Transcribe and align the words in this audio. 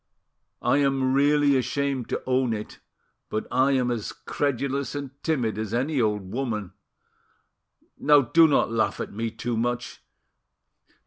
"I 0.63 0.77
am 0.77 1.13
really 1.13 1.55
ashamed 1.55 2.09
to 2.09 2.23
own 2.25 2.53
it, 2.53 2.79
but 3.29 3.45
I 3.51 3.73
am 3.73 3.91
a 3.91 4.01
credulous 4.25 4.95
and 4.95 5.11
timid 5.21 5.59
as 5.59 5.75
any 5.75 6.01
old 6.01 6.31
woman. 6.33 6.73
Now 7.99 8.21
do 8.21 8.47
not 8.47 8.71
laugh 8.71 8.99
at 8.99 9.13
me 9.13 9.29
too 9.29 9.55
much. 9.55 10.01